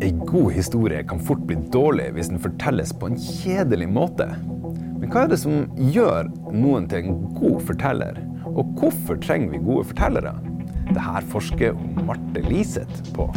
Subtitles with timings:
[0.00, 4.30] Ei god historie kan fort bli dårlig hvis den fortelles på en kjedelig måte.
[4.96, 8.16] Men hva er det som gjør noen til en god forteller?
[8.48, 10.32] Og hvorfor trenger vi gode fortellere?
[10.88, 11.76] Det her forsker
[12.06, 13.28] Marte Liseth på.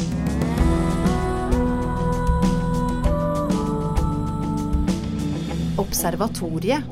[5.84, 6.88] Observatoriet.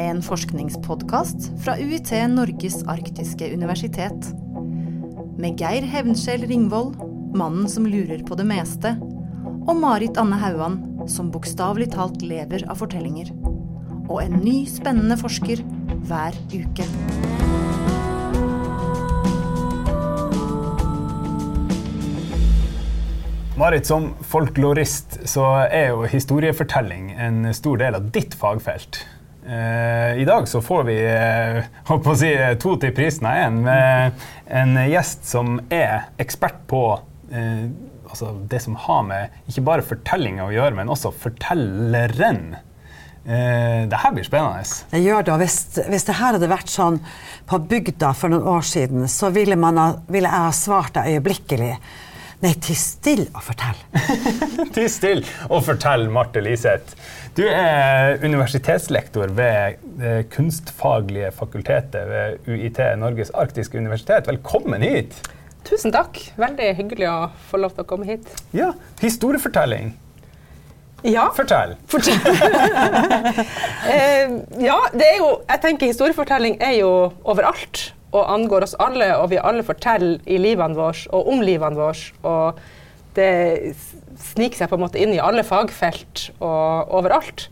[0.00, 4.32] En forskningspodkast fra UiT Norges arktiske universitet.
[5.36, 6.96] Med Geir Hevnskjell Ringvold,
[7.36, 8.94] mannen som lurer på det meste,
[9.66, 10.78] og Marit Anne Hauan,
[11.10, 13.32] som bokstavelig talt lever av fortellinger.
[14.06, 15.62] Og en ny, spennende forsker
[16.06, 16.86] hver uke.
[23.56, 29.00] Marit, som folklorist så er jo historiefortelling en stor del av ditt fagfelt.
[29.48, 34.24] Eh, I dag så får vi eh, å si, to til prisen av én med
[34.50, 40.46] en gjest som er ekspert på eh, altså det som har med ikke bare fortellinga
[40.46, 42.56] å gjøre, men også fortelleren.
[43.26, 44.62] Eh, det her blir spennende.
[44.92, 45.32] Det gjør det.
[45.34, 45.58] og Hvis,
[45.90, 47.00] hvis det her hadde vært sånn
[47.50, 51.16] på bygda for noen år siden, så ville, man ha, ville jeg ha svart deg
[51.16, 51.72] øyeblikkelig.
[52.44, 53.78] Nei, til still og fortell.
[54.76, 56.94] Ti still og fortell, Marte Liseth.
[57.34, 64.28] Du er universitetslektor ved det Kunstfaglige fakultetet ved UiT, Norges arktiske universitet.
[64.30, 65.18] Velkommen hit.
[65.66, 66.18] Tusen takk.
[66.38, 67.18] Veldig hyggelig å
[67.50, 68.26] få lov til å komme hit.
[68.54, 68.72] Ja,
[69.02, 69.94] historiefortelling.
[71.06, 71.30] Ja.
[71.36, 71.76] Fortell.
[73.86, 76.88] Eh, ja, det er jo Jeg tenker historiefortelling er jo
[77.28, 81.78] overalt og angår oss alle, og vi alle forteller i livene våre og om livene
[81.78, 82.16] våre.
[82.26, 82.58] Og
[83.18, 83.76] det
[84.32, 87.46] sniker seg på en måte inn i alle fagfelt og overalt.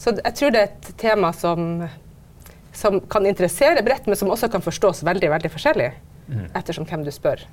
[0.00, 1.84] Så jeg tror det er et tema som,
[2.72, 5.92] som kan interessere bredt, men som også kan forstås veldig, veldig forskjellig.
[6.54, 7.44] Ettersom hvem du spør.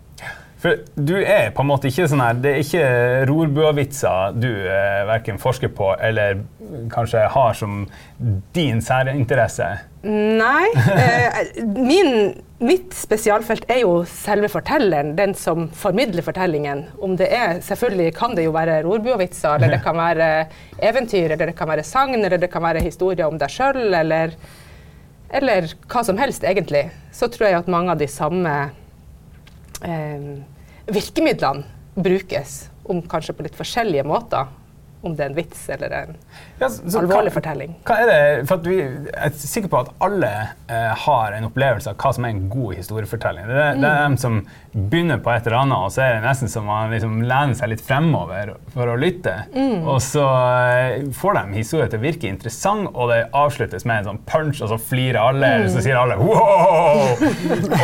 [0.61, 2.83] For du er på en måte ikke sånn her Det er ikke
[3.29, 6.43] rorbuavitser du eh, verken forsker på eller
[6.91, 7.81] kanskje har som
[8.55, 9.71] din særinteresse.
[10.05, 10.69] Nei.
[11.01, 12.31] Eh, min,
[12.63, 16.85] mitt spesialfelt er jo selve fortelleren, den som formidler fortellingen.
[17.01, 20.29] Om det er, Selvfølgelig kan det jo være rorbuavitser, eller det kan være
[20.77, 24.37] eventyr, eller det kan være sagn, eller det kan være historier om deg sjøl, eller,
[25.31, 26.89] eller hva som helst, egentlig.
[27.15, 28.55] Så tror jeg at mange av de samme
[29.83, 30.31] eh,
[30.91, 31.63] virkemidlene
[31.95, 34.49] brukes, om kanskje på litt forskjellige måter.
[35.01, 36.11] Om det er en vits eller en
[36.59, 37.71] Ja, så- alvorlig hva- fortelling.
[37.85, 40.29] Hva er det, for vi jeg er sikker på at alle
[40.69, 43.47] eh, har en opplevelse av hva som er en god historiefortelling.
[43.47, 46.23] Det er, det er dem som begynner på et eller annet, og så er det
[46.23, 49.33] nesten som man liksom lener seg litt fremover for å lytte.
[49.83, 54.09] Og så eh, får de historien til å virke interessant, og det avsluttes med en
[54.11, 57.03] sånn punch, og så flirer alle, og så sier alle wow!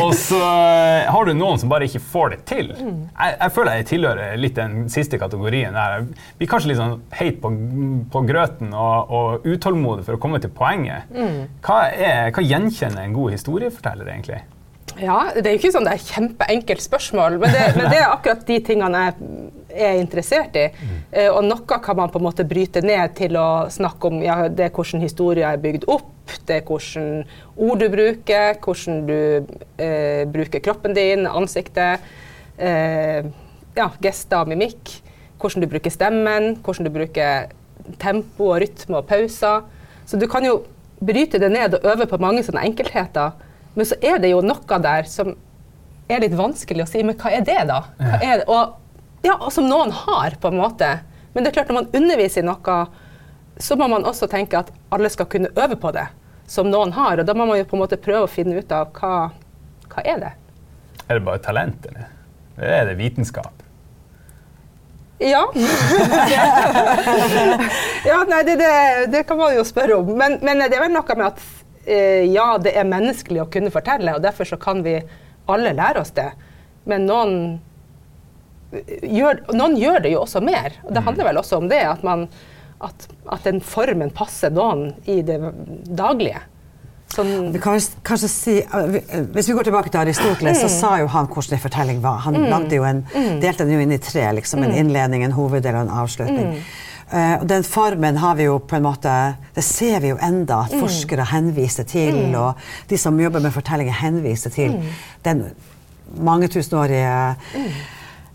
[0.06, 2.72] og så eh, har du noen som bare ikke får det til.
[2.78, 6.00] Jeg, jeg føler jeg tilhører litt den siste kategorien der.
[6.00, 7.52] Jeg blir kanskje litt sånn heit på,
[8.14, 11.12] på grøten og, og utålmodig for å komme til poenget.
[11.66, 14.46] Hva, er, hva gjenkjenner en god historieforteller, egentlig?
[15.02, 18.10] Ja, Det er jo ikke sånn det er kjempeenkelt spørsmål, men det, men det er
[18.10, 20.68] akkurat de tingene jeg er interessert i.
[21.12, 24.48] Eh, og noe kan man på en måte bryte ned til å snakke om ja,
[24.50, 26.14] det er hvordan historier er bygd opp,
[26.48, 27.26] det er hvordan
[27.68, 29.20] ord du bruker, hvordan du
[29.78, 32.04] eh, bruker kroppen din, ansiktet,
[32.58, 33.28] eh,
[33.78, 34.98] ja, gester og mimikk,
[35.38, 37.54] hvordan du bruker stemmen, hvordan du bruker
[38.02, 39.68] tempo og rytme og pauser.
[40.08, 40.64] Så du kan jo
[40.98, 43.36] bryte det ned og øve på mange sånne enkeltheter.
[43.78, 45.36] Men så er det jo noe der som
[46.10, 47.04] er litt vanskelig å si.
[47.06, 47.84] Men hva er det, da?
[48.18, 48.46] Er det?
[48.50, 48.78] Og,
[49.26, 50.90] ja, og som noen har, på en måte.
[51.36, 52.78] Men det er klart når man underviser i noe,
[53.62, 56.08] så må man også tenke at alle skal kunne øve på det.
[56.50, 57.20] Som noen har.
[57.20, 59.30] Og da må man jo på en måte prøve å finne ut av hva,
[59.92, 60.34] hva er det
[61.06, 62.10] Er det bare talent, eller?
[62.58, 63.54] Eller er det vitenskap?
[65.22, 65.44] Ja.
[68.10, 68.74] ja, nei, det, det,
[69.14, 70.12] det kan man jo spørre om.
[70.18, 71.42] Men, men det er vel noe med at
[71.88, 74.98] ja, det er menneskelig å kunne fortelle, og derfor så kan vi
[75.48, 76.30] alle lære oss det.
[76.86, 77.38] Men noen
[79.04, 80.76] gjør, noen gjør det jo også mer.
[80.84, 82.26] Og det handler vel også om det, at, man,
[82.84, 85.40] at, at den formen passer noen i det
[85.98, 86.42] daglige.
[87.16, 90.68] Sånn, Vi kan kanskje si, eh, vi- eh, Hvis vi går tilbake til Aristoteles, så
[90.70, 92.18] sa jo han hvordan en fortelling var.
[92.26, 93.06] Han lagde jo en,
[93.40, 94.26] delte den jo inn i tre.
[94.36, 96.58] liksom En innledning, en hoveddel og en avslutning.
[96.58, 96.62] Eh,
[97.08, 99.12] og den formen har vi jo på en måte
[99.56, 102.60] Det ser vi jo enda at forskere henviser til, og
[102.90, 104.76] de som jobber med fortellinger, henviser til
[105.24, 105.46] den
[106.20, 107.36] mangetusenårige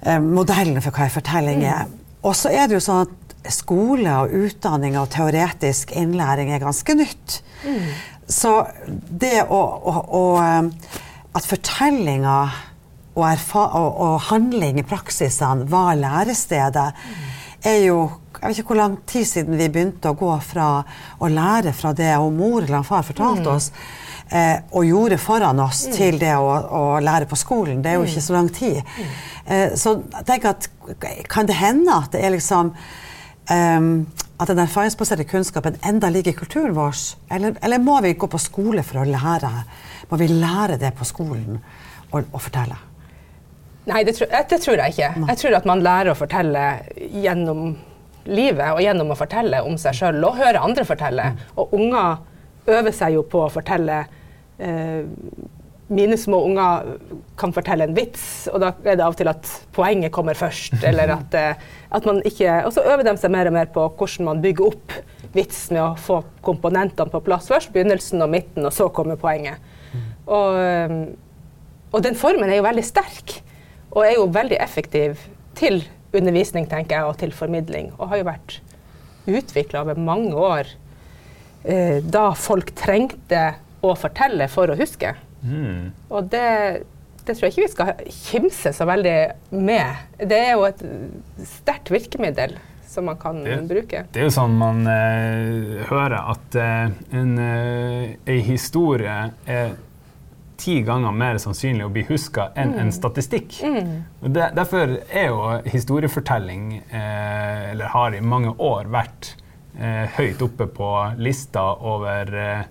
[0.06, 1.90] eh, modellen for hva en fortelling er.
[2.22, 6.94] Og så er det jo sånn at skole og utdanning og teoretisk innlæring er ganske
[6.94, 7.40] nytt.
[8.28, 8.52] Så
[8.92, 11.00] det å, å, å eh,
[11.32, 12.38] At fortellinga
[13.16, 13.24] og,
[13.56, 16.90] og, og handling i praksisene var lærestedet,
[17.68, 18.00] er jo
[18.42, 20.70] jeg vet ikke hvor lang tid siden vi begynte å gå fra
[21.22, 23.52] å lære fra det og mor eller far fortalte mm.
[23.52, 23.68] oss,
[24.34, 25.92] eh, og gjorde foran oss, mm.
[25.94, 27.84] til det å, å, lære på skolen.
[27.84, 28.80] Det er jo ikke så lang tid.
[28.82, 29.14] Mm.
[29.46, 30.68] Eh, så jeg tenker at
[31.30, 33.90] kan det hende at det er liksom um,
[34.42, 36.98] at den erfaringsbaserte kunnskapen enda ligger i kulturen vår?
[37.30, 39.52] Eller, eller, må vi gå på skole for å lære?
[40.10, 41.60] Må vi lære det på skolen
[42.10, 42.80] og, og fortelle?
[43.90, 45.08] Nei, det, det, tror jeg ikke.
[45.26, 47.72] Jeg tror at man lærer å fortelle gjennom
[48.30, 51.32] livet og gjennom å fortelle om seg sjøl og høre andre fortelle.
[51.32, 51.40] Mm.
[51.58, 54.04] Og unger øver seg jo på å fortelle.
[54.62, 55.02] Eh,
[55.92, 56.94] mine små unger
[57.36, 60.78] kan fortelle en vits, og da er det av og til at poenget kommer først.
[60.88, 63.88] eller at, eh, at man ikke, Og så øver de seg mer og mer på
[63.98, 64.98] hvordan man bygger opp
[65.34, 67.72] vits med å få komponentene på plass først.
[67.74, 69.58] Begynnelsen og midten, og så kommer poenget.
[69.92, 70.08] Mm.
[70.26, 70.98] Og, eh,
[71.92, 73.42] og den formen er jo veldig sterk,
[73.92, 75.20] og er jo veldig effektiv
[75.58, 75.82] til
[76.16, 77.90] undervisning tenker jeg, og til formidling.
[77.98, 78.56] Og har jo vært
[79.28, 80.70] utvikla over mange år
[81.64, 83.52] eh, da folk trengte
[83.82, 85.14] å fortelle for å huske.
[85.42, 85.92] Mm.
[86.12, 86.48] Og det,
[87.24, 89.16] det, tror jeg ikke vi skal kimse så veldig
[89.56, 90.04] med.
[90.20, 90.84] Det er jo et
[91.48, 92.56] sterkt virkemiddel
[92.92, 94.04] som man kan det, bruke.
[94.12, 99.16] Det er jo sånn man eh, hører at eh, en, eh, historie
[99.48, 99.72] er
[100.62, 102.94] ti ganger mer sannsynlig å bli huska enn en mm.
[102.94, 103.58] statistikk.
[103.66, 103.92] Mm.
[104.22, 109.34] Det, derfor er jo historiefortelling, eh, eller har i mange år vært
[109.78, 112.62] eh, høyt oppe på lista over eh,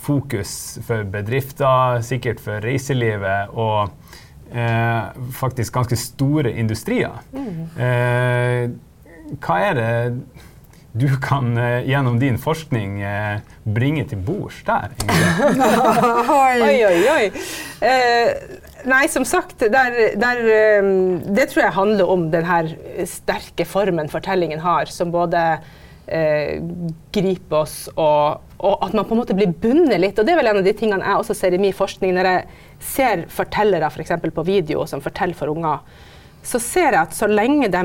[0.00, 0.52] fokus
[0.86, 3.90] for bedrifter, sikkert for reiselivet og
[4.52, 7.20] eh, faktisk ganske store industrier.
[7.36, 7.66] Mm.
[7.76, 9.90] Eh, hva er det
[10.92, 14.90] du kan uh, gjennom din forskning uh, bringe til bords der?
[16.34, 17.26] oi, oi, oi.
[17.78, 18.56] Uh,
[18.90, 20.40] nei, som sagt, der, der,
[21.30, 22.72] det tror jeg handler om den her
[23.06, 25.60] sterke formen fortellingen har, som både
[27.14, 30.16] griper oss og, og, at man på en måte blir bundet litt.
[30.18, 32.16] Og det er vel en av de tingene jeg også ser i min forskning.
[32.16, 34.16] Når jeg ser fortellere f.eks.
[34.16, 35.84] For på video som forteller for unger,
[36.42, 37.84] så ser jeg at så lenge de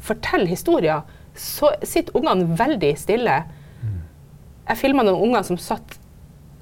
[0.00, 1.04] forteller historier,
[1.38, 3.42] så sitter ungene veldig stille.
[4.68, 5.98] Jeg filma noen unger som satt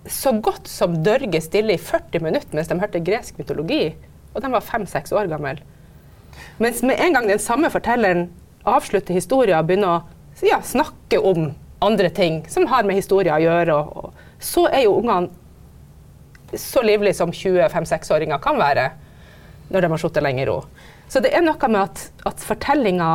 [0.09, 3.91] så godt som dørge stille i 40 minutter mens de hørte gresk mytologi.
[4.35, 5.59] Og de var fem-seks år gamle.
[6.63, 8.29] Mens med en gang den samme fortelleren
[8.69, 11.51] avslutter historien og begynner å ja, snakke om
[11.85, 16.83] andre ting som har med historien å gjøre, og, og, så er jo ungene så
[16.83, 18.89] livlige som 25-6-åringer kan være
[19.71, 20.63] når de har sittet lenge i ro.
[21.11, 23.11] Så det er noe med at, at fortellinga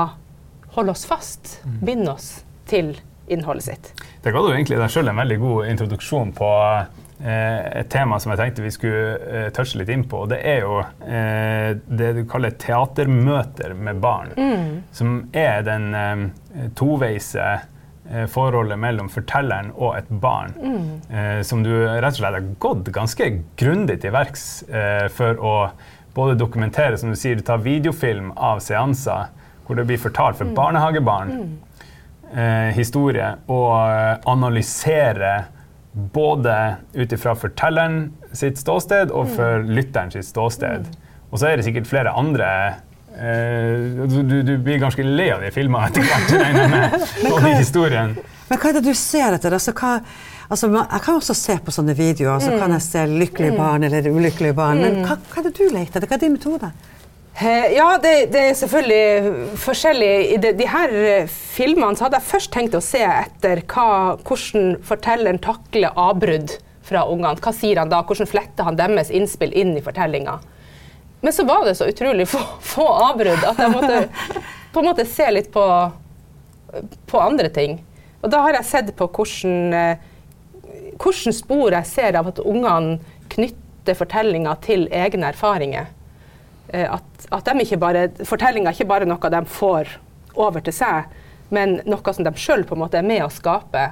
[0.76, 1.80] holde oss fast, mm.
[1.86, 2.30] binde oss
[2.70, 2.96] til
[3.28, 3.92] innholdet sitt.
[4.22, 8.34] Det ga du egentlig deg sjøl en veldig god introduksjon på eh, et tema som
[8.34, 10.26] jeg tenkte vi skulle eh, touche litt inn på.
[10.26, 14.36] og Det er jo eh, det du kaller teatermøter med barn.
[14.38, 14.84] Mm.
[14.96, 15.90] Som er den
[16.78, 17.56] toveise
[18.30, 20.52] forholdet mellom fortelleren og et barn.
[20.62, 20.90] Mm.
[21.10, 24.46] Eh, som du rett og slett har gått ganske grundig til verks
[25.16, 25.56] for å
[26.16, 29.34] både dokumentere, som du sier, du tar videofilm av seanser
[29.66, 30.56] hvor det blir fortalt for mm.
[30.58, 31.52] barnehagebarn mm.
[32.32, 33.76] eh, historie, og
[34.30, 35.36] analyserer analysere
[35.96, 39.36] både ut ifra fortelleren sitt ståsted og mm.
[39.38, 40.90] for lytteren sitt ståsted.
[41.32, 42.50] Og så er det sikkert flere andre
[43.16, 46.98] eh, du, du, blir ganske lei av de filmene etter hvert, med,
[47.32, 48.16] og de historien.
[48.50, 49.56] Men hva er det du ser etter?
[49.56, 49.94] Altså, hva,
[50.50, 52.60] altså, jeg kan også se på sånne videoer, så mm.
[52.60, 54.84] kan jeg se lykkelige barn eller ulykkelige barn.
[54.84, 56.10] Men hva, hva er det du leter etter?
[56.12, 56.74] Hva er din metode?
[57.38, 60.12] Eh, ja, det, det, er selvfølgelig forskjellig.
[60.32, 64.16] I de, de, her eh, filmene så hadde jeg først tenkt å se etter hva,
[64.24, 66.54] hvordan fortelleren takler avbrudd
[66.88, 67.36] fra ungene.
[67.44, 68.06] Hva sier han da?
[68.08, 70.38] Hvordan fletter han deres innspill inn i fortellinga?
[71.26, 74.00] Men så var det så utrolig få, få avbrudd at jeg måtte
[74.74, 75.66] på en måte se litt på,
[77.12, 77.82] på andre ting.
[78.24, 83.02] Og da har jeg sett på hvordan, eh, hvordan spor jeg ser av at ungene
[83.36, 85.92] knytter fortellinga til egne erfaringer.
[86.70, 87.52] Eh, at, at
[88.26, 89.92] fortellinga er ikke bare er noe de får
[90.36, 91.12] over til seg,
[91.54, 93.86] men noe som de sjøl er med å skape.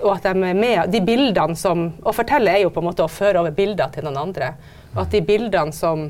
[0.00, 3.04] Og at de er med, de bildene som, Å fortelle er jo på en måte
[3.04, 4.54] å føre over bilder til noen andre.
[4.94, 6.08] Og at de bildene som,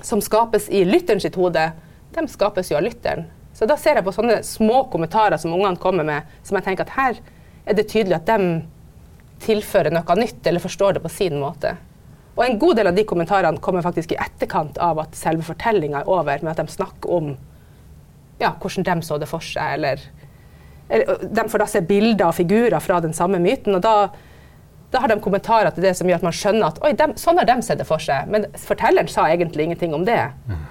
[0.00, 1.72] som skapes i lytteren sitt hode,
[2.16, 3.26] de skapes jo av lytteren.
[3.56, 6.88] Så da ser jeg på sånne små kommentarer som ungene kommer med, som jeg tenker
[6.88, 7.20] at her
[7.66, 8.64] er det tydelig at de
[9.44, 11.74] tilfører noe nytt, eller forstår det på sin måte.
[12.36, 16.02] Og en god del av de kommentarene kommer faktisk i etterkant av at selve fortellinga
[16.02, 17.32] er over, med at de snakker om
[18.42, 20.02] ja, hvordan de så det for seg, eller,
[20.92, 24.10] eller De får da se bilder og figurer fra den samme myten, og da,
[24.92, 27.40] da har de kommentarer til det som gjør at man skjønner at oi, dem, sånn
[27.40, 28.28] har de sett det for seg.
[28.28, 30.20] Men fortelleren sa egentlig ingenting om det.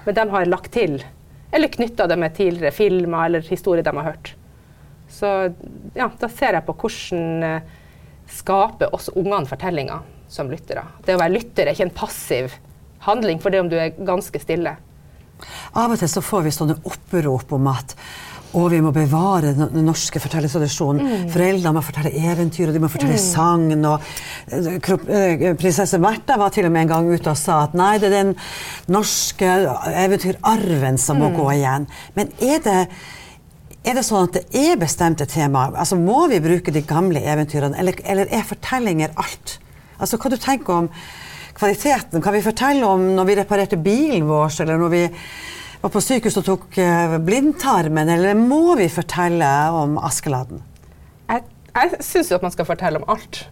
[0.05, 0.99] Men de har lagt til,
[1.49, 4.35] eller knytta det med tidligere filmer eller historier de har hørt.
[5.09, 5.31] Så
[5.97, 7.73] ja, da ser jeg på hvordan eh,
[8.29, 10.85] skaper også ungene fortellinger som lyttere.
[11.05, 12.55] Det å være lytter er ikke en passiv
[13.05, 14.75] handling for det om du er ganske stille.
[15.75, 17.95] Av og til så får vi sånne opprop om at
[18.55, 21.01] og vi må bevare den norske fortellertradisjonen.
[21.03, 21.23] Mm.
[21.33, 23.25] Foreldrene må fortelle eventyr, og de må fortelle mm.
[23.25, 23.83] sagn.
[23.89, 24.05] Og
[25.01, 28.13] uh, prinsesse Märtha var til og med en gang ute og sa at nei, det
[28.13, 28.31] er den
[28.95, 29.57] norske
[30.05, 31.37] eventyrarven som må mm.
[31.41, 31.89] gå igjen.
[32.15, 32.79] Men er det,
[33.83, 35.75] er det sånn at det er bestemte temaer?
[35.75, 39.59] Altså, må vi bruke de gamle eventyrene, eller, eller er fortellinger alt?
[39.99, 40.89] Altså, hva du tenker om
[41.55, 42.21] kvaliteten?
[42.21, 45.03] Kan vi fortelle om når vi reparerte bilen vår, eller når vi
[45.81, 50.63] var på sykehus og tok eh, blindtarmen, eller må vi fortelle om Askeladden?
[51.29, 51.43] Jeg,
[51.75, 53.43] jeg syns jo at man skal fortelle om alt,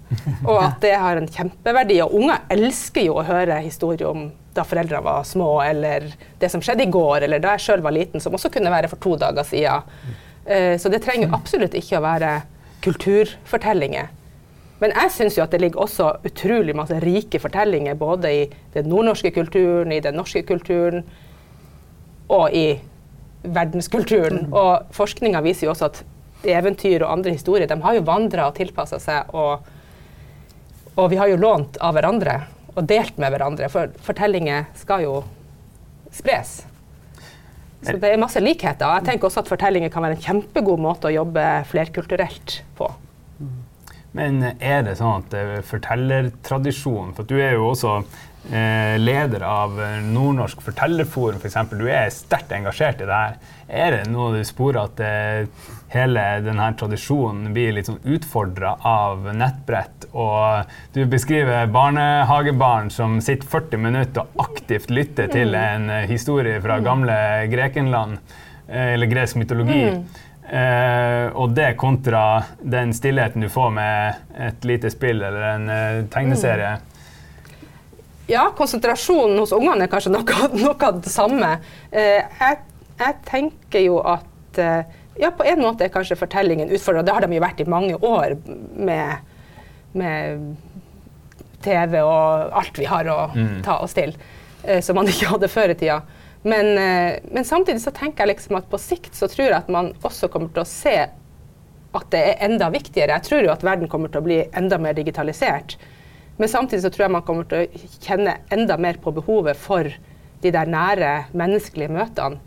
[0.49, 1.99] og at det har en kjempeverdi.
[2.05, 6.61] Og unger elsker jo å høre historier om da foreldrene var små, eller det som
[6.61, 9.15] skjedde i går, eller da jeg sjøl var liten, som også kunne være for to
[9.21, 9.87] dager siden.
[10.45, 12.35] Eh, så det trenger absolutt ikke å være
[12.83, 14.11] kulturfortellinger.
[14.83, 18.39] Men jeg syns jo at det ligger også utrolig masse rike fortellinger både i
[18.73, 21.05] den nordnorske kulturen, i den norske kulturen,
[22.27, 22.81] og i
[23.43, 24.49] verdenskulturen.
[24.49, 24.57] Mm.
[24.59, 26.01] Og forskninga viser jo også at
[26.43, 29.31] eventyr og andre historier de har jo vandra og tilpassa seg.
[29.31, 29.63] Og,
[30.97, 32.41] og, vi har jo lånt av hverandre
[32.73, 33.71] og delt med hverandre.
[33.71, 35.15] For fortellinger skal jo
[36.11, 36.57] spres.
[37.83, 38.99] Så det er masse likheter.
[38.99, 42.91] Jeg tenker også at fortellinger kan være en kjempegod måte å jobbe flerkulturelt på.
[44.13, 47.95] Men er det sånn at fortellertradisjonen For du er jo også
[48.51, 51.55] Eh, leder av Nordnorsk fortellerforum f.eks.
[51.69, 53.37] For du er sterkt engasjert i det her.
[53.71, 59.29] Er det noe du sporer at eh, hele denne tradisjonen blir litt sånn utfordra av
[59.39, 60.09] nettbrett?
[60.11, 65.61] Og du beskriver barnehagebarn som sitter 40 minutter og aktivt lytter til mm.
[65.63, 67.15] en eh, historie fra gamle
[67.53, 68.19] Grekenland,
[68.67, 69.85] eller gresk mytologi.
[69.91, 70.03] Mm.
[70.53, 76.01] Uh, og det kontra den stillheten du får med et lite spill eller en eh,
[76.13, 76.75] tegneserie.
[76.77, 76.93] Mm
[78.27, 81.55] ja, konsentrasjonen hos ungene er kanskje noe, noe av det samme.
[81.91, 82.59] Eh, jeg,
[82.99, 87.03] jeg, tenker jo at eh, ja, på en måte er kanskje fortellingen utfordra.
[87.03, 88.37] Det har de jo vært i mange år
[88.73, 89.33] med,
[89.97, 90.47] med
[91.63, 93.59] TV og alt vi har å mm.
[93.65, 94.15] ta oss til,
[94.63, 96.01] eh, som man ikke hadde før i tida.
[96.43, 99.69] Men, eh, men, samtidig så tenker jeg liksom at på sikt så tror jeg at
[99.71, 100.95] man også kommer til å se
[101.93, 103.15] at det er enda viktigere.
[103.19, 105.77] Jeg tror jo at verden kommer til å bli enda mer digitalisert.
[106.37, 109.87] Men samtidig så tror jeg man kommer til å kjenne enda mer på behovet for
[110.43, 112.41] de der nære menneskelige møtene.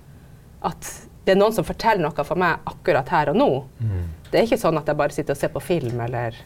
[0.66, 0.90] At
[1.24, 3.48] det er noen som forteller noe for meg akkurat her og nå.
[3.80, 4.04] Mm.
[4.30, 6.36] Det er ikke sånn at jeg bare sitter og ser på film eller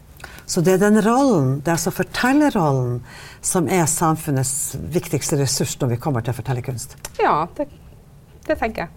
[0.47, 3.01] Så det er den rollen, det er altså fortellerrollen,
[3.41, 6.97] som er samfunnets viktigste ressurs når vi kommer til fortellerkunst?
[7.23, 7.69] Ja, det,
[8.49, 8.97] det tenker jeg.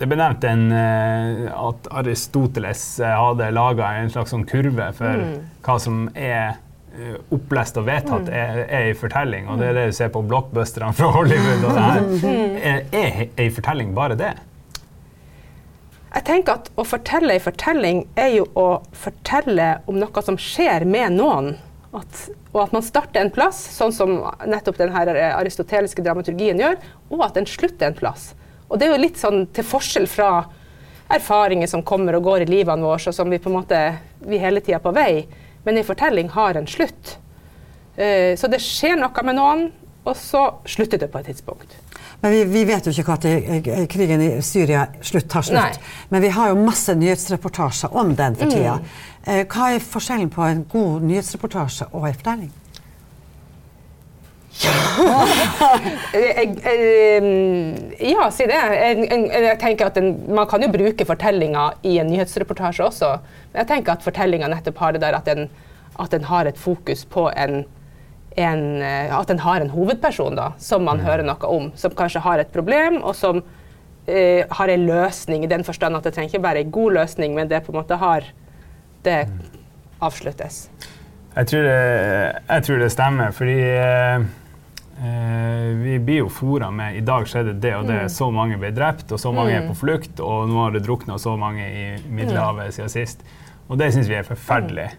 [0.00, 5.26] Det ble nevnt en, eh, at Aristoteles eh, hadde laga en slags sånn kurve for
[5.26, 5.38] mm.
[5.66, 6.56] hva som er
[6.90, 8.32] Eh, opplest og vedtatt mm.
[8.34, 11.62] er, ei fortelling, og det er det du ser på blockbusterne fra Hollywood.
[11.68, 12.00] og det her.
[12.02, 12.56] Mm.
[12.98, 14.32] Er ei fortelling bare det?
[16.10, 20.86] Jeg tenker at Å fortelle ei fortelling er jo å fortelle om noe som skjer
[20.88, 21.52] med noen.
[21.94, 24.12] At, og at man starter en plass, sånn som
[24.46, 26.76] nettopp den aristoteliske dramaturgien gjør,
[27.10, 28.28] og at den slutter en plass.
[28.70, 30.30] Og Det er jo litt sånn til forskjell fra
[31.10, 33.80] erfaringer som kommer og går i livene våre, og som vi på en måte
[34.22, 35.26] vi hele tida er på vei.
[35.66, 37.16] Men en fortelling har en slutt.
[37.98, 39.66] Uh, så det skjer noe med noen,
[40.06, 41.74] og så slutter det på et tidspunkt.
[42.20, 45.80] Men vi, vi vet jo ikke når krigen i Syria slutt tar slutt.
[46.12, 48.76] Men vi har jo masse nyhetsreportasjer om den for tida.
[48.76, 49.44] Mm.
[49.48, 52.50] Hva er forskjellen på en god nyhetsreportasje og en fortelling?
[54.60, 55.24] Ja,
[58.12, 58.60] ja si det.
[58.76, 63.10] Jeg, jeg tenker at en, Man kan jo bruke fortellinga i en nyhetsreportasje også.
[63.52, 65.48] Men jeg tenker at fortellinga nettopp har det der at den,
[65.96, 67.62] at den har et fokus på en,
[68.40, 68.82] en,
[69.14, 71.06] At en har en hovedperson da, som man mm.
[71.06, 71.70] hører noe om.
[71.76, 73.42] Som kanskje har et problem, og som
[74.06, 77.34] eh, har en løsning i den forstand at det trenger ikke være en god løsning,
[77.38, 78.28] men det på en måte har
[79.00, 79.38] Det mm.
[80.04, 80.68] avsluttes.
[81.36, 81.80] Jeg tror det,
[82.48, 84.26] jeg tror det stemmer, fordi eh,
[85.00, 88.10] Eh, vi blir jo fora med i dag skjedde det og det, mm.
[88.12, 89.60] så mange ble drept, og så mange mm.
[89.62, 92.74] er på flukt, og nå har det drukna så mange i Middelhavet mm.
[92.76, 93.24] siden sist.
[93.70, 94.90] Og det syns vi er forferdelig.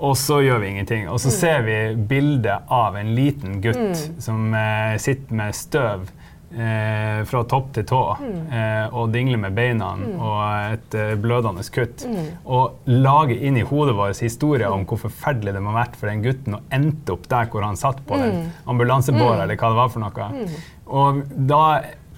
[0.00, 1.08] Og så gjør vi ingenting.
[1.12, 1.36] Og så mm.
[1.36, 1.76] ser vi
[2.08, 6.08] bildet av en liten gutt som eh, sitter med støv
[6.54, 10.40] eh, fra topp til tå eh, og dingler med beina og
[10.74, 12.06] et eh, blødende kutt.
[12.44, 16.10] Og lager inn i hodet vårt historier om hvor forferdelig det må ha vært for
[16.10, 19.82] den gutten å endte opp der hvor han satt på den ambulansebåra, eller hva det
[19.82, 20.46] var for noe.
[20.90, 21.64] Og da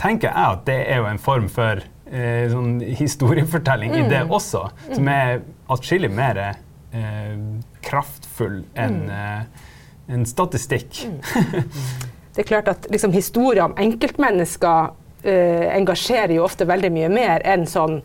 [0.00, 4.66] tenker jeg at det er jo en form for eh, sånn historiefortelling i det også,
[4.92, 7.36] som er atskillig mer eh,
[7.84, 9.68] kraftfull enn eh,
[10.12, 11.04] en statistikk.
[12.34, 14.92] Det er klart at liksom, Historier om enkeltmennesker
[15.26, 17.98] uh, engasjerer jo ofte veldig mye mer enn sånn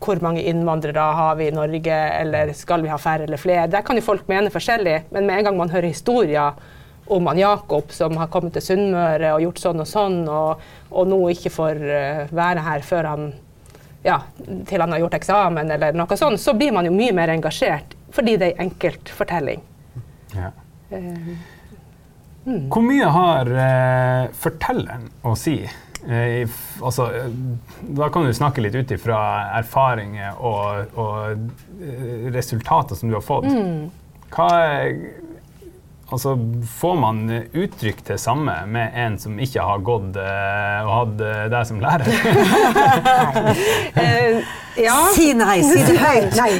[0.00, 3.68] hvor mange innvandrere har vi i Norge, eller skal vi ha færre eller flere?
[3.70, 6.56] Der kan jo folk mene forskjellig, men med en gang man hører historier
[7.10, 11.10] om han Jakob som har kommet til Sunnmøre og gjort sånn og sånn, og, og
[11.10, 13.30] nå ikke får eh, være her før han
[14.06, 14.22] ja,
[14.68, 17.92] til han har gjort eksamen, eller noe sånt, så blir man jo mye mer engasjert
[18.14, 19.62] fordi det er en enkeltfortelling.
[20.34, 20.50] Ja.
[20.90, 22.66] Mm.
[22.72, 25.58] Hvor mye har eh, fortelleren å si?
[26.08, 26.48] Eh,
[26.80, 27.32] altså, eh,
[27.82, 29.18] da kan du snakke litt ut ifra
[29.58, 33.50] erfaringer og, og eh, resultater som du har fått.
[34.32, 34.94] Hva er,
[36.12, 36.34] altså,
[36.78, 41.42] får man uttrykt det samme med en som ikke har gått uh, og hatt uh,
[41.52, 42.10] deg som lærer?
[43.96, 44.54] uh,
[44.86, 44.98] ja.
[45.16, 46.38] Si nei, si det høyt!
[46.38, 46.52] Nei.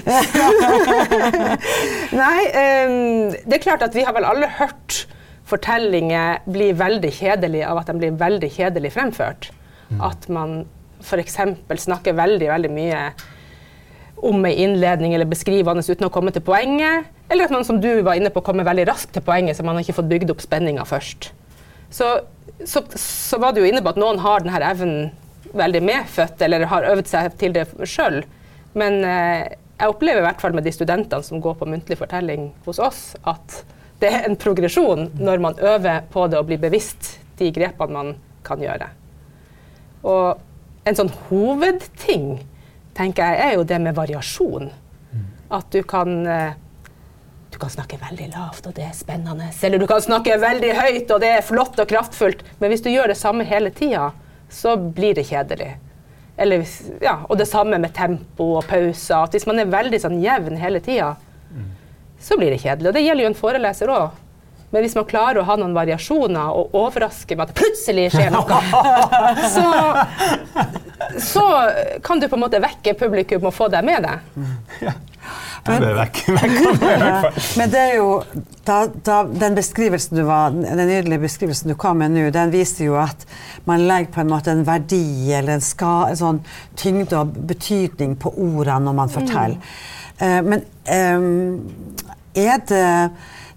[2.23, 5.05] Nei, um, det er klart at vi har vel alle hørt
[5.51, 9.51] fortellinger bli veldig kjedelige av at de blir veldig kjedelig fremført.
[9.99, 10.63] At man
[11.03, 11.39] f.eks.
[11.83, 13.01] snakker veldig, veldig mye
[14.27, 17.09] om ei innledning eller beskrivende uten å komme til poenget.
[17.31, 19.79] Eller at man som du var inne på, kommer veldig raskt til poenget, så man
[19.79, 21.31] har ikke fått bygd opp spenninga først.
[21.91, 22.11] Så,
[22.65, 25.11] så, så var du jo inne på at noen har denne evnen
[25.57, 28.21] veldig medfødt, eller har øvd seg til det sjøl.
[28.79, 32.51] Men eh, jeg opplever i hvert fall med de studentene som går på muntlig fortelling
[32.67, 33.63] hos oss, at
[34.01, 38.15] det er en progresjon når man øver på det og blir bevisst de grepene man
[38.47, 38.91] kan gjøre.
[40.05, 40.41] Og
[40.89, 42.39] en sånn hovedting
[42.95, 44.71] tenker jeg er jo det med variasjon.
[45.51, 46.53] At du kan eh,
[47.51, 49.49] du kan snakke veldig lavt, og det er spennende.
[49.67, 52.45] Eller du kan snakke veldig høyt, og det er flott og kraftfullt.
[52.61, 54.13] Men hvis du gjør det samme hele tida,
[54.49, 55.73] så blir det kjedelig.
[56.39, 59.25] Eller, hvis- ja, og det samme med tempo og pauser.
[59.25, 61.17] At hvis man er veldig sånn jevn hele tida,
[62.21, 62.89] så blir det kjedelig.
[62.89, 64.11] Og det gjelder jo en foreleser òg.
[64.71, 68.31] Men hvis man klarer å ha noen variasjoner og overraske med at det plutselig skjer
[68.31, 68.59] noe,
[69.55, 69.67] så,
[71.33, 71.47] så
[72.07, 74.93] kan du på en måte vekke publikum og få deg med deg.
[75.67, 76.21] Det er vekk.
[77.59, 78.07] Men det er jo
[78.65, 82.87] da, da, Den beskrivelsen du var, den nydelige beskrivelsen du kom med nå, den viser
[82.87, 83.27] jo at
[83.69, 86.43] man legger på en måte en verdi eller en, ska, en sånn
[86.81, 89.75] tyngde og betydning på ordene når man forteller.
[90.21, 92.89] Eh, men eh, er det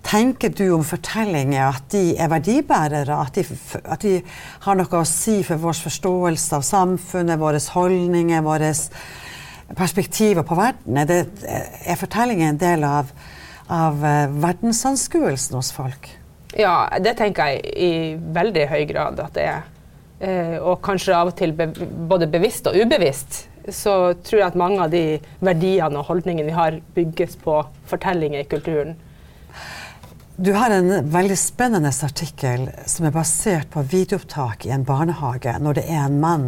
[0.03, 3.15] Tenker du om fortellinger at de er verdibærere?
[3.23, 3.45] At de,
[3.87, 4.17] at de
[4.65, 8.73] har noe å si for vår forståelse av samfunnet, våre holdninger, våre
[9.79, 10.99] perspektiver på verden?
[10.99, 13.13] Er, det, er fortellinger en del av,
[13.71, 16.11] av eh, verdensanskuelsen hos folk?
[16.59, 17.93] Ja, det tenker jeg i
[18.35, 19.63] veldig høy grad at det er.
[20.19, 21.71] Eh, og kanskje av og til be
[22.11, 23.45] både bevisst og ubevisst.
[23.69, 28.43] Så tror jeg at mange av de verdiene og holdningene vi har, bygges på fortellinger
[28.43, 28.95] i kulturen.
[30.35, 35.77] Du har en veldig spennende artikkel som er basert på videoopptak i en barnehage når
[35.77, 36.47] det er en mann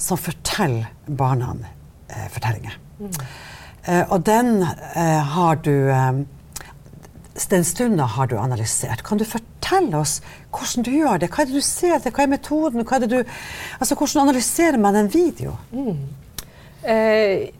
[0.00, 1.52] som forteller barna
[2.08, 2.78] eh, fortellinger.
[3.84, 6.24] Eh, og den eh, har du eh,
[7.50, 9.02] Den stunden har du analysert.
[9.02, 10.20] Kan du fortelle oss
[10.54, 11.28] hvordan du gjør det?
[11.34, 12.14] Hva er det du ser etter?
[12.14, 12.86] Hva er metoden?
[12.86, 13.16] Hva er du,
[13.80, 15.56] altså, hvordan analyserer man en video?
[16.84, 17.50] Eh,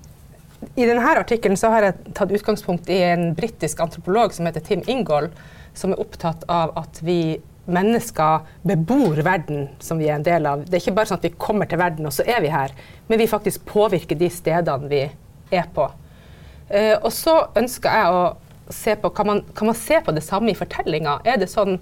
[0.75, 5.33] I denne artikkelen har jeg tatt utgangspunkt i en britisk antropolog som heter Tim Ingold,
[5.75, 10.67] som er opptatt av at vi mennesker bebor verden som vi er en del av.
[10.67, 12.75] Det er ikke bare sånn at vi kommer til verden, og så er vi her,
[13.09, 15.03] men vi faktisk påvirker de stedene vi
[15.55, 15.89] er på.
[16.69, 18.25] Eh, og så ønsker jeg å
[18.73, 21.19] se på Kan man, kan man se på det samme i fortellinga?
[21.29, 21.77] Er det sånn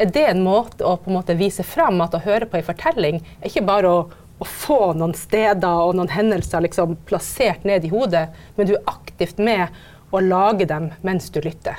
[0.00, 2.64] er det en måte å på en måte vise fram at å høre på en
[2.64, 3.98] fortelling er ikke bare å,
[4.42, 8.90] å få noen steder og noen hendelser liksom plassert ned i hodet, men du er
[8.90, 9.70] aktivt med
[10.12, 11.78] å lage dem mens du lytter.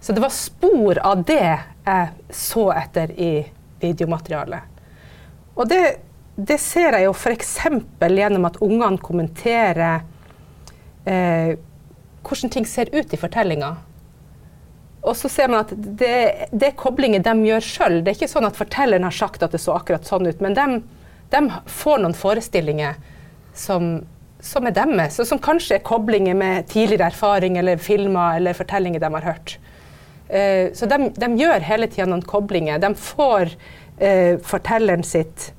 [0.00, 1.44] Så det var spor av det
[1.84, 3.32] jeg så etter i
[3.80, 4.72] videomaterialet.
[5.54, 5.80] Og det,
[6.36, 7.54] det ser jeg jo f.eks.
[8.02, 10.02] gjennom at ungene kommenterer
[11.08, 11.54] eh,
[12.24, 13.70] hvordan ting ser ut i fortellinga.
[15.04, 17.98] Og så ser man at det, det er koblinger de gjør sjøl.
[18.02, 20.56] Det er ikke sånn at fortelleren har sagt at det så akkurat sånn ut, men
[20.56, 20.68] de,
[21.32, 22.98] de får noen forestillinger
[23.54, 23.96] som,
[24.42, 29.02] som er deres, og som kanskje er koblinger med tidligere erfaring eller filmer eller fortellinger
[29.02, 29.56] de har hørt.
[30.28, 32.80] Eh, så de, de gjør hele tida noen koblinger.
[32.82, 33.52] De får
[33.98, 35.52] eh, fortelleren sitt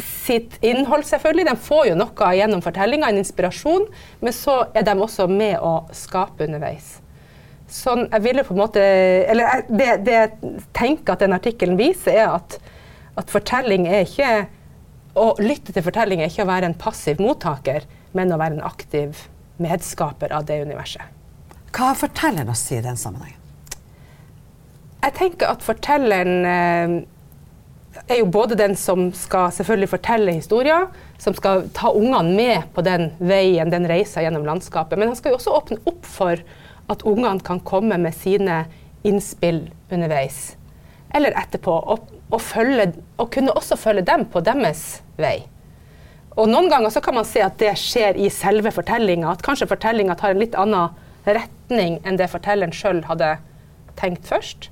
[0.00, 1.46] sitt innhold, selvfølgelig.
[1.50, 3.86] De får jo noe gjennom fortellinga, en inspirasjon,
[4.20, 6.98] men så er de også med å skape underveis.
[7.70, 8.82] Sånn, jeg ville på en måte,
[9.30, 12.56] eller det, det jeg tenker at den artikkelen viser, er at,
[13.20, 14.30] at fortelling er ikke
[15.18, 18.66] Å lytte til fortellinger er ikke å være en passiv mottaker, men å være en
[18.66, 19.26] aktiv
[19.60, 21.02] medskaper av det universet.
[21.70, 23.38] Hva har fortelleren å si i den sammenhengen?
[25.00, 26.94] Jeg tenker at fortelleren eh,
[28.06, 32.84] er jo både den som skal selvfølgelig fortelle historier, som skal ta ungene med på
[32.86, 34.98] den veien, den reisa gjennom landskapet.
[34.98, 36.42] Men han skal jo også åpne opp for
[36.90, 38.64] at ungene kan komme med sine
[39.06, 40.54] innspill underveis.
[41.14, 41.72] Eller etterpå.
[41.94, 45.42] Og, og, følge, og kunne også følge dem på deres vei.
[46.38, 49.32] Og noen ganger så kan man se at det skjer i selve fortellinga.
[49.32, 50.94] At kanskje fortellinga tar en litt annen
[51.26, 53.34] retning enn det fortelleren sjøl hadde
[53.98, 54.70] tenkt først.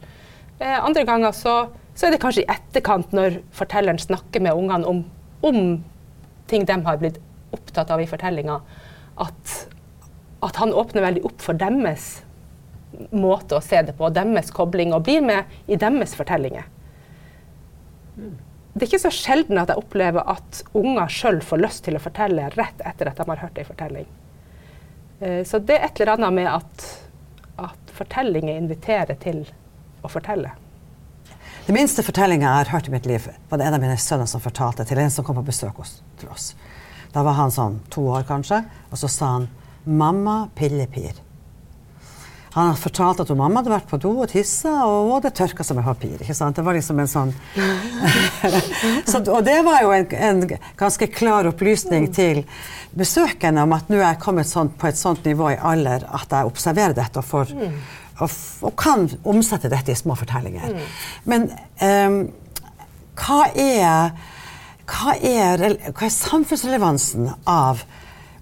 [0.59, 1.57] Eh, andre ganger så,
[1.95, 5.03] så, er det kanskje i etterkant, når fortelleren snakker med ungene om,
[5.43, 5.59] om
[6.49, 7.21] ting de har blitt
[7.55, 8.57] opptatt av i fortellinga,
[9.21, 9.53] at,
[10.47, 12.09] at han åpner veldig opp for deres
[13.13, 16.67] måte å se det på, deres kobling, og blir med i deres fortellinger.
[18.19, 22.03] Det er ikke så sjelden at jeg opplever at unger sjøl får lyst til å
[22.03, 24.09] fortelle rett etter at de har hørt ei fortelling.
[25.21, 26.89] Eh, så det er et eller annet med at,
[27.69, 29.45] at fortellinger inviterer til
[30.03, 30.53] å fortelle.
[31.67, 34.29] Den minste fortellinga jeg har hørt i mitt liv, var det en av mine sønner
[34.31, 35.99] som fortalte til en som kom på besøk hos
[36.31, 36.53] oss.
[37.13, 39.49] Da var han sånn to år kanskje, og så sa han
[39.85, 41.28] 'mamma pillepir'.
[42.55, 45.79] Han fortalte at mamma hadde vært på do og tissa, og hun hadde tørka seg
[45.79, 46.17] med papir.
[46.23, 46.57] ikke sant?
[46.57, 47.35] Det var liksom en sånn
[49.11, 50.43] så, Og det var jo en, en,
[50.79, 52.43] ganske klar opplysning til
[52.99, 56.33] besøkende om at nå er jeg kommet sånn, på et sånt nivå i alder at
[56.33, 57.53] jeg observerer dette og, får,
[58.19, 60.81] og, og kan omsette dette i små fortellinger.
[61.29, 61.51] Men
[61.85, 62.21] um,
[63.19, 64.17] hva er
[64.89, 67.83] hva er, hva er samfunnsrelevansen av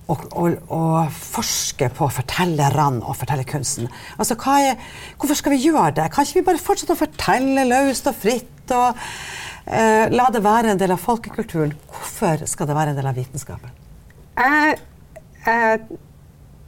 [0.07, 3.89] å, og, å, forske på fortellerne og fortellerkunsten.
[4.17, 4.79] Altså, er,
[5.19, 6.11] hvorfor skal vi gjøre det?
[6.15, 8.53] Kan ikke vi bare fortsette å fortelle løst og fritt?
[8.75, 8.99] og
[9.67, 11.75] eh, La det være en del av folkekulturen.
[11.91, 13.75] Hvorfor skal det være en del av vitenskapen?
[14.37, 14.79] Jeg,
[15.47, 16.01] jeg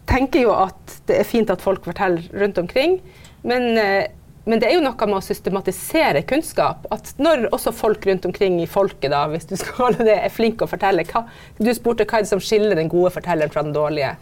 [0.09, 2.99] tenker jo at det er fint at folk forteller rundt omkring.
[3.47, 4.11] Men eh,
[4.49, 6.87] men det er jo noe med å systematisere kunnskap.
[6.95, 10.33] At når også folk rundt omkring i folket, da, hvis du skal holde det, er
[10.33, 11.27] flinke å fortelle hva,
[11.59, 14.15] Du spurte hva er det som skiller den gode fortelleren fra den dårlige.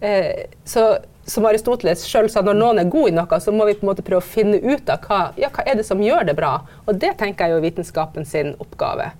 [0.00, 0.92] Eh, så
[1.26, 3.90] som Aristoteles sjøl sa, når noen er god i noe, så må vi på en
[3.90, 6.58] måte prøve å finne ut av hva, ja, hva er det som gjør det bra.
[6.84, 9.10] Og det tenker jeg er vitenskapen sin oppgave.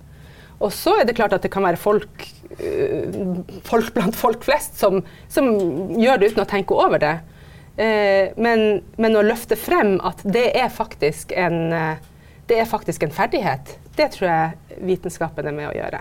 [0.63, 4.77] Og så er det klart at det kan være folk, øh, folk blant folk flest
[4.79, 5.49] som, som
[5.99, 7.17] gjør det uten å tenke over det.
[7.77, 10.71] Eh, men, men, å løfte frem at det er
[11.35, 11.97] en, eh,
[12.47, 15.99] det er faktisk en ferdighet, det tror jeg vitenskapen er med å gjøre.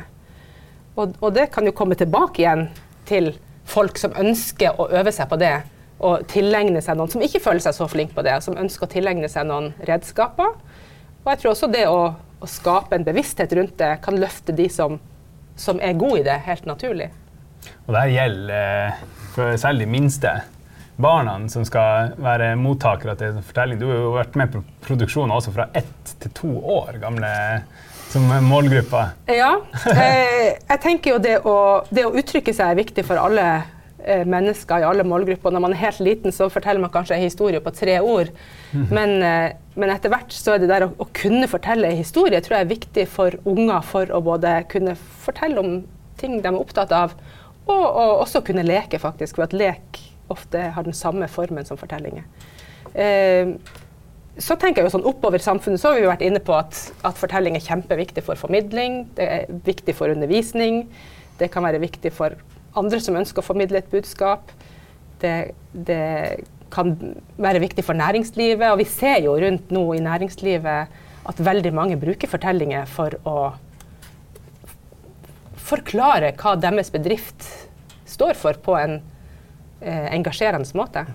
[0.95, 2.69] Og, og, det kan jo komme tilbake igjen
[3.09, 3.33] til
[3.67, 5.57] folk som ønsker å øve seg på det,
[6.05, 8.93] og tilegne seg noen som ikke føler seg så flink på det, som ønsker å
[8.93, 10.55] tilegne seg noen redskaper.
[11.25, 14.69] Og jeg tror også det å, å skape en bevissthet rundt det kan løfte de
[14.71, 15.01] som,
[15.59, 17.11] som er gode i det, helt naturlig.
[17.89, 20.35] Og det gjelder eh, for selv de minste
[20.97, 23.81] barna som skal være mottakere til en fortelling.
[23.81, 27.33] Du har jo vært med på produksjoner også fra ett til to år gamle
[28.15, 29.09] som målgruppa.
[29.27, 29.57] Ja.
[29.91, 31.57] Eh, jeg tenker jo det å,
[31.91, 33.47] det å, uttrykke seg er viktig for alle
[34.05, 35.55] eh, mennesker i alle målgrupper.
[35.55, 38.31] Når man er helt liten, så forteller man kanskje en historie på tre ord.
[38.71, 38.87] Mm.
[38.95, 42.39] Men, eh, men, etter hvert så er det der å, å, kunne fortelle en historie
[42.45, 44.95] tror jeg er viktig for unger for å både kunne
[45.27, 45.79] fortelle om
[46.21, 47.17] ting de er opptatt av,
[47.65, 49.41] og, og også kunne leke, faktisk.
[49.41, 52.27] For at lek ofte har den samme formen som fortellinger.
[52.95, 53.55] Eh,
[54.35, 56.79] så tenker jeg jo sånn Oppover samfunnet så har vi jo vært inne på at,
[57.07, 59.05] at fortelling er kjempeviktig for formidling.
[59.15, 60.85] Det er viktig for undervisning.
[61.39, 62.35] Det kan være viktig for
[62.79, 64.51] andre som ønsker å formidle et budskap.
[65.23, 66.03] Det, det
[66.75, 66.97] kan
[67.39, 68.67] være viktig for næringslivet.
[68.73, 73.39] Og vi ser jo rundt nå i næringslivet at veldig mange bruker fortellinger for å
[75.65, 77.47] forklare hva deres bedrift
[78.11, 78.99] står for på en
[79.83, 81.07] engasjerende måte.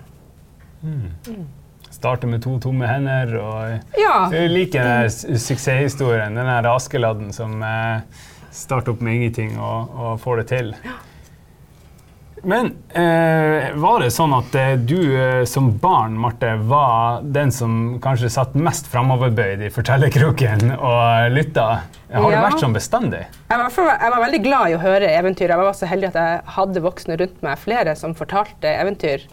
[0.82, 1.08] Mm.
[1.26, 1.46] Mm.
[1.90, 3.34] Starte med to tomme hender.
[3.40, 4.16] og ja.
[4.32, 6.36] Jeg liker den suksesshistorien.
[6.38, 10.74] Den der Askeladden som eh, starter opp med ingenting og, og får det til.
[10.86, 10.98] Ja.
[12.42, 17.98] Men eh, var det sånn at eh, du eh, som barn Marte, var den som
[18.02, 21.66] kanskje satt mest framoverbøyd i fortellerkroken og lytta?
[22.10, 22.30] Har ja.
[22.32, 23.22] det vært sånn bestandig?
[23.50, 25.52] Jeg var, jeg var, veldig glad i å høre eventyr.
[25.52, 29.28] Jeg var så heldig at jeg hadde voksne rundt meg, flere som fortalte eventyr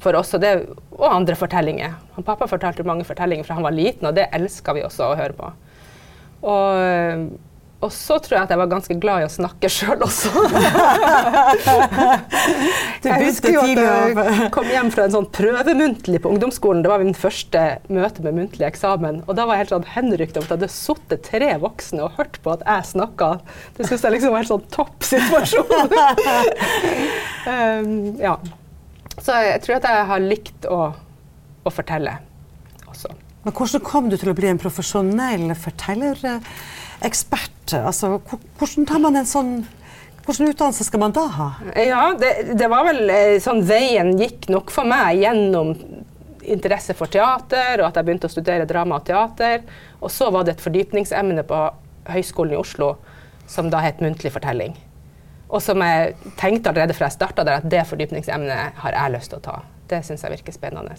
[0.00, 0.54] for oss og, det,
[0.96, 1.96] og andre fortellinger.
[2.16, 5.18] Han pappa fortalte mange fortellinger fra han var liten, og det elska vi også å
[5.18, 5.52] høre på.
[6.50, 7.30] Og
[7.80, 10.28] Og så tror jeg at jeg var ganske glad i å snakke sjøl også.
[13.00, 16.82] Jeg husker jo at jeg kom hjem fra en sånn prøvemuntlig på ungdomsskolen.
[16.84, 19.22] Det var min første møte med muntlig eksamen.
[19.24, 22.18] Og da var jeg helt sånn henrykt over at det hadde sittet tre voksne og
[22.18, 23.30] hørt på at jeg snakka.
[23.78, 25.96] Det syns jeg liksom var en sånn topp situasjon.
[27.54, 27.90] um,
[28.20, 28.36] ja.
[29.16, 30.82] Så jeg tror at jeg har likt å,
[31.64, 32.18] å fortelle
[32.90, 33.16] også.
[33.46, 35.48] Men hvordan kom du til å bli en profesjonell
[37.00, 37.72] fortellerekspert?
[37.72, 38.20] Altså,
[38.58, 39.66] hvordan tar man en sånn
[40.20, 41.46] Hvilken utdannelse skal man da ha?
[41.74, 45.72] Ja, det, det var vel eh, sånn veien gikk nok for meg gjennom
[46.44, 49.64] interesse for teater, og at jeg begynte å studere drama og teater.
[49.98, 51.62] Og så var det et fordypningsemne på
[52.12, 52.92] Høgskolen i Oslo
[53.50, 54.76] som da het muntlig fortelling.
[55.50, 59.32] Og som jeg tenkte allerede fra jeg starta der, at det fordypningsemnet har jeg lyst
[59.32, 59.56] til å ta.
[59.90, 60.94] Det syns jeg virker spennende.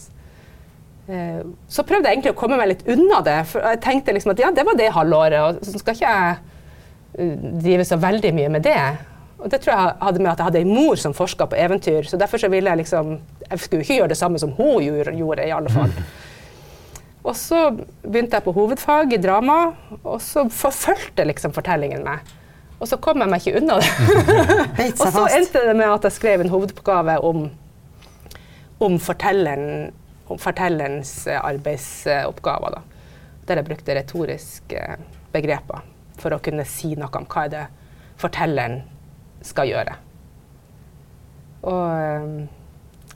[1.07, 3.39] Eh, Så prøvde jeg egentlig å komme meg litt unna det.
[3.51, 6.35] For jeg tenkte liksom at ja, det var det halvåret, og så skal ikke jeg
[7.17, 8.81] eh, drive så veldig mye med det.
[9.41, 12.05] Og det tror jeg hadde med at jeg hadde en mor som forska på eventyr,
[12.05, 13.15] så derfor så ville jeg liksom
[13.49, 15.91] Jeg skulle ikke gjøre det samme som hun gjorde, gjorde i alle fall.
[17.27, 17.69] Og så
[18.01, 22.23] begynte jeg på hovedfag i drama, og så forfulgte liksom fortellingen meg.
[22.81, 23.89] Og så kom jeg meg ikke unna det.
[25.03, 27.43] Og så endte det med at jeg skrev en hovedoppgave om,
[28.81, 29.91] om, fortelleren,
[30.31, 32.77] om fortellerens eh, arbeidsoppgaver.
[32.77, 32.81] Da.
[33.47, 34.85] Der jeg brukte retoriske
[35.33, 35.83] begreper
[36.21, 37.65] for å kunne si noe om hva er det
[38.21, 38.81] fortelleren
[39.45, 39.95] skal gjøre.
[41.67, 42.47] Og eh,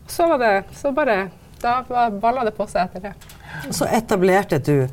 [0.07, 1.29] så var det så bare
[1.61, 1.79] Da
[2.21, 3.13] balla det på seg etter det.
[3.73, 4.87] Så etablerte du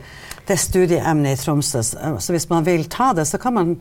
[0.46, 1.82] det studieemnet i Tromsø.
[1.82, 3.74] Så hvis man vil ta det, så kan man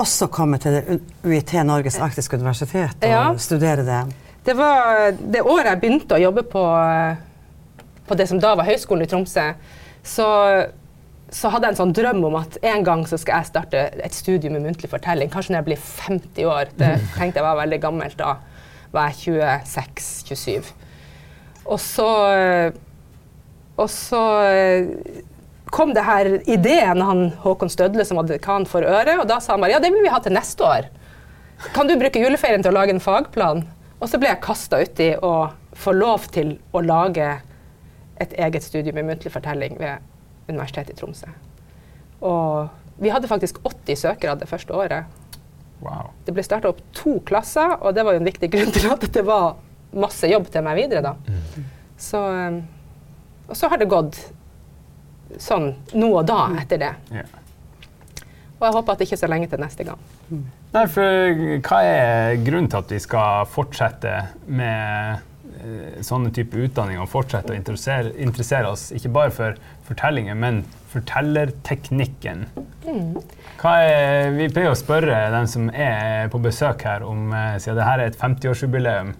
[0.00, 3.22] også komme til UiT, Norges arktiske universitet, og Ja.
[3.38, 4.00] studere det.
[4.44, 6.64] Det var det året jeg begynte å jobbe på,
[8.08, 9.46] på det som da var Høgskolen i Tromsø,
[10.04, 10.28] så,
[11.32, 14.16] så hadde jeg en sånn drøm om at en gang så skal jeg starte et
[14.16, 15.30] studium med muntlig fortelling.
[15.32, 16.72] Kanskje når jeg blir 50 år.
[16.76, 18.34] Det tenkte jeg var veldig gammelt da.
[18.94, 20.74] Var jeg 26-27.
[21.64, 22.10] Og så
[23.74, 24.20] Og så
[25.74, 29.56] kom det her ideen han Håkon Stødle, som hadde dekan for Øre, og da sa
[29.56, 30.86] han bare ja, det vil vi ha til neste år.
[31.74, 33.64] Kan du bruke juleferien til å lage en fagplan?
[33.98, 37.32] Og så ble jeg kasta uti å få lov til å lage
[38.22, 40.02] et eget studium i muntlig fortelling ved
[40.48, 41.30] Universitetet i Tromsø.
[42.20, 42.68] Og
[43.02, 45.04] vi hadde faktisk 80 søkere det første året.
[45.82, 46.12] Wow.
[46.26, 49.06] Det ble starta opp to klasser, og det var jo en viktig grunn til at
[49.14, 49.56] det var
[49.94, 51.02] masse jobb til meg videre.
[51.02, 51.38] da.
[51.98, 52.62] Så, um,
[53.48, 54.18] og så har det gått
[55.40, 56.92] sånn nå og da etter det.
[57.12, 57.40] Yeah.
[58.58, 60.02] Og jeg håper at det ikke er så lenge til neste gang.
[60.74, 64.12] Nei, for hva er grunnen til at vi skal fortsette
[64.46, 65.24] med
[66.04, 72.46] sånne type utdanninger fortsetter fortsette å interessere, interessere oss ikke bare for fortellinger, men fortellerteknikken?
[73.60, 77.80] Hva er, vi pleier å spørre dem som er på besøk her, om eh, siden
[77.80, 79.14] dette er et 50-årsjubileum.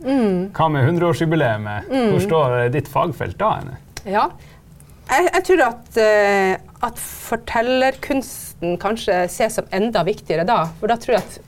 [0.57, 1.89] Hva med 100-årsjubileet?
[1.91, 3.55] Hvor står ditt fagfelt da?
[3.61, 3.79] henne?
[4.05, 4.29] Ja.
[5.05, 6.53] Jeg, jeg tror at, eh,
[6.85, 10.63] at fortellerkunsten kanskje ses som enda viktigere da.
[10.81, 11.41] For da tror jeg at,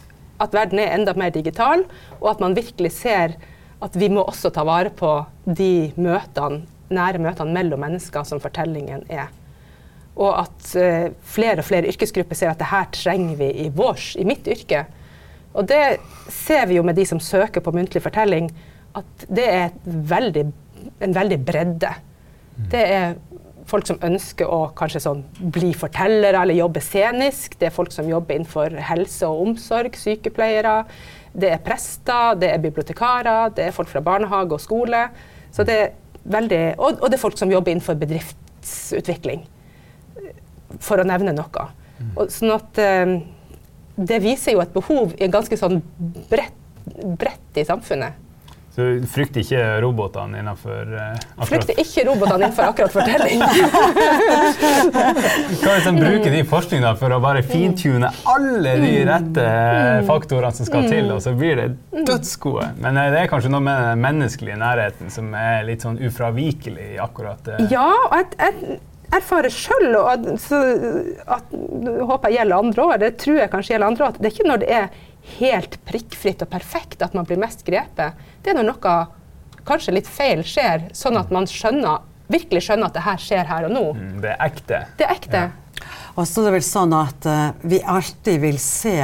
[0.46, 1.84] at verden er enda mer digital,
[2.20, 3.36] og at man virkelig ser
[3.84, 5.10] at vi må også ta vare på
[5.44, 9.28] de møtene, nære møtene mellom mennesker som fortellingen er.
[10.16, 14.14] Og at eh, flere og flere yrkesgrupper ser at det her trenger vi i, vårs,
[14.16, 14.86] i mitt yrke.
[15.56, 15.98] Og det
[16.32, 18.48] ser vi jo med de som søker på muntlig fortelling,
[18.96, 20.46] at det er veldig,
[21.04, 21.92] en veldig bredde.
[22.72, 23.18] Det er
[23.68, 27.58] folk som ønsker å kanskje sånn bli fortellere eller jobbe scenisk.
[27.58, 30.78] Det er folk som jobber innenfor helse og omsorg, sykepleiere.
[31.36, 35.02] Det er prester, det er bibliotekarer, det er folk fra barnehage og skole.
[35.52, 35.94] Så det er
[36.24, 39.44] veldig, og, og det er folk som jobber innenfor bedriftsutvikling,
[40.82, 41.66] for å nevne noe.
[42.16, 43.16] Og sånn at eh,
[43.96, 45.80] det viser jo et behov i en ganske sånn
[46.30, 46.56] bredt,
[47.20, 48.25] bredt i samfunnet.
[48.76, 51.48] Så du frykter ikke robotene innenfor uh, akkurat.
[51.48, 53.40] Frykter ikke robotene innenfor akkurat fortelling.
[55.62, 59.46] Hva hvis de bruker de forskningene for å bare fintune alle de rette
[60.10, 61.70] faktorene som skal til, og så blir det
[62.10, 62.74] dødsgode?
[62.84, 66.90] Men eh, det er kanskje noe med den menneskelige nærheten som er litt sånn ufravikelig
[66.98, 70.60] i akkurat uh, Ja, og jeg, et erfarer sjøl, og at, så,
[71.24, 71.52] at,
[72.10, 74.36] håper jeg gjelder andre òg, det tror jeg kanskje gjelder andre òg, at det er
[74.36, 74.88] ikke når det er
[75.38, 78.16] helt prikkfritt og perfekt at man blir mest grepet.
[78.42, 78.96] Det er når noe
[79.66, 83.66] kanskje litt feil skjer, sånn at man skjønner, virkelig skjønner at det her skjer her
[83.68, 83.86] og nå.
[83.98, 84.82] Mm, Det er ekte.
[84.98, 85.42] Det er ekte.
[86.16, 88.94] Og så er det vel sånn at uh, vi alltid vil se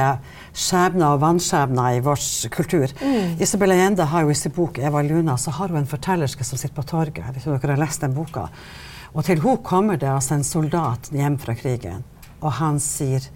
[0.53, 2.89] skjebner og vanskjebner i vår kultur.
[3.41, 6.57] Isabel Allende har jo i sin bok 'Eva Luna' så har hun en fortellerske som
[6.57, 7.21] sitter på torget.
[7.21, 8.47] Jeg vet ikke om dere har lest den boka.
[9.13, 12.03] Og til hun kommer det altså en soldat hjem fra krigen,
[12.41, 13.29] og han sier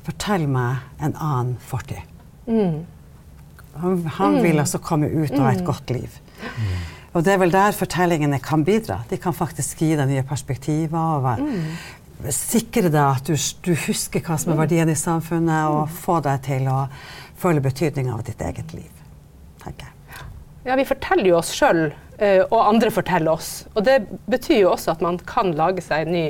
[0.00, 2.09] Fortell meg en annen fortid.
[3.80, 6.18] Han, han vil altså komme ut og ha et godt liv.
[7.14, 9.00] Og det er vel der fortellingene kan bidra.
[9.10, 10.98] De kan faktisk gi deg nye perspektiver.
[10.98, 11.48] og være,
[12.34, 13.34] Sikre deg at du,
[13.64, 16.82] du husker hva som er verdiene i samfunnet, og få deg til å
[17.40, 18.90] føle betydninga av ditt eget liv.
[19.64, 19.96] tenker jeg.
[20.66, 21.86] Ja, vi forteller jo oss sjøl,
[22.50, 23.64] og andre forteller oss.
[23.74, 26.26] Og det betyr jo også at man kan lage seg en ny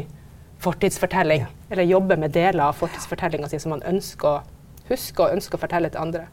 [0.63, 1.49] fortidsfortelling.
[1.71, 4.41] Eller jobbe med deler av fortidsfortellinga si som man ønsker å
[4.91, 6.27] huske og ønsker å fortelle til andre.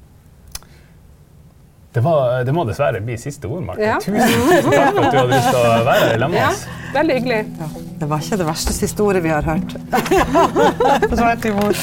[1.97, 3.81] Det, var, det må dessverre bli siste ord, Marte.
[3.81, 3.95] Ja.
[4.03, 6.49] Tusen, tusen takk for at du hadde lyst til å være her sammen med Ja,
[6.51, 6.65] oss.
[6.93, 7.39] veldig hyggelig.
[7.97, 9.73] Det var ikke det verste siste ordet vi har hørt.
[11.15, 11.79] Tvert imot.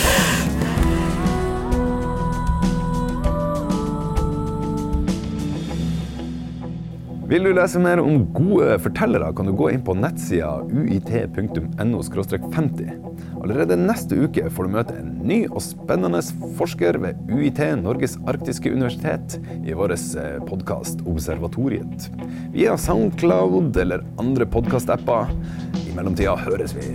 [7.34, 12.92] Vil du lese mer om gode fortellere, kan du gå inn på nettsida uit.no 50.
[13.40, 16.22] Allerede neste uke får du møte en ny og spennende
[16.54, 19.96] forsker ved UiT Norges arktiske universitet i vår
[20.46, 22.06] podkast Observatoriet.
[22.54, 25.34] Via Soundcloud eller andre podkastapper.
[25.88, 26.92] I mellomtida høres vi.